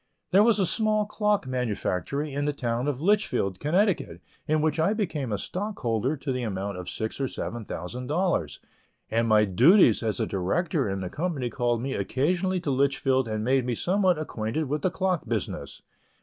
There 0.31 0.41
was 0.41 0.57
a 0.57 0.65
small 0.65 1.05
clock 1.05 1.45
manufactory 1.45 2.33
in 2.33 2.45
the 2.45 2.53
town 2.53 2.87
of 2.87 3.01
Litchfield, 3.03 3.59
Connecticut, 3.59 4.19
in 4.47 4.63
which 4.63 4.79
I 4.79 4.93
became 4.95 5.31
a 5.31 5.37
stockholder 5.37 6.17
to 6.17 6.31
the 6.31 6.41
amount 6.41 6.77
of 6.79 6.89
six 6.89 7.21
or 7.21 7.27
seven 7.27 7.65
thousand 7.65 8.07
dollars, 8.07 8.59
and 9.11 9.27
my 9.27 9.45
duties 9.45 10.01
as 10.01 10.19
a 10.19 10.25
director 10.25 10.89
in 10.89 11.01
the 11.01 11.09
company 11.11 11.51
called 11.51 11.83
me 11.83 11.93
occasionally 11.93 12.59
to 12.61 12.71
Litchfield 12.71 13.27
and 13.27 13.43
made 13.43 13.63
me 13.63 13.75
somewhat 13.75 14.17
acquainted 14.17 14.63
with 14.67 14.81
the 14.81 14.89
clock 14.89 15.27
business. 15.27 15.83